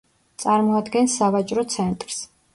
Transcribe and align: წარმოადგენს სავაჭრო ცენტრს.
წარმოადგენს 0.43 1.19
სავაჭრო 1.21 1.67
ცენტრს. 1.77 2.27